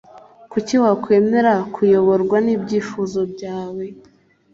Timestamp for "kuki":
0.51-0.75